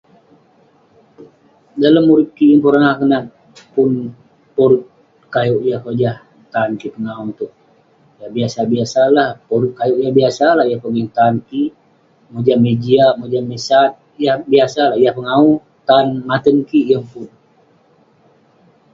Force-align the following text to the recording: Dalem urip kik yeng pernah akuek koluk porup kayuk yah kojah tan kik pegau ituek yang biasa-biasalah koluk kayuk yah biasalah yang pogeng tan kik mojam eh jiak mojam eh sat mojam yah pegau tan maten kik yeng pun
Dalem 1.81 2.05
urip 2.13 2.29
kik 2.35 2.49
yeng 2.49 2.63
pernah 2.65 2.89
akuek 2.93 3.25
koluk 3.75 4.05
porup 4.55 4.83
kayuk 5.33 5.61
yah 5.69 5.79
kojah 5.85 6.17
tan 6.53 6.69
kik 6.79 6.93
pegau 6.93 7.23
ituek 7.31 7.53
yang 8.19 8.33
biasa-biasalah 8.37 9.29
koluk 9.49 9.73
kayuk 9.79 9.97
yah 10.03 10.13
biasalah 10.19 10.65
yang 10.67 10.81
pogeng 10.83 11.09
tan 11.17 11.33
kik 11.49 11.71
mojam 12.31 12.59
eh 12.71 12.77
jiak 12.83 13.13
mojam 13.19 13.45
eh 13.55 13.61
sat 13.67 13.91
mojam 14.49 14.91
yah 15.03 15.11
pegau 15.17 15.47
tan 15.87 16.07
maten 16.27 16.57
kik 16.69 16.85
yeng 16.91 17.05
pun 17.11 17.27